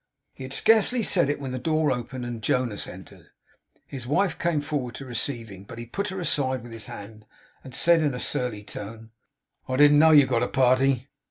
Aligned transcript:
He 0.33 0.43
had 0.45 0.51
scarcely 0.51 1.03
said 1.03 1.29
it 1.29 1.39
when 1.39 1.51
the 1.51 1.59
door 1.59 1.91
opened, 1.91 2.25
and 2.25 2.41
Jonas 2.41 2.87
entered. 2.87 3.27
His 3.85 4.07
wife 4.07 4.39
came 4.39 4.61
forward 4.61 4.95
to 4.95 5.05
receive 5.05 5.49
him; 5.49 5.63
but 5.63 5.77
he 5.77 5.85
put 5.85 6.07
her 6.07 6.19
aside 6.19 6.63
with 6.63 6.71
his 6.71 6.85
hand, 6.85 7.27
and 7.63 7.75
said 7.75 8.01
in 8.01 8.15
a 8.15 8.19
surly 8.19 8.63
tone: 8.63 9.11
'I 9.69 9.75
didn't 9.75 9.99
know 9.99 10.09
you'd 10.09 10.27
got 10.27 10.41
a 10.41 10.47
party. 10.47 11.07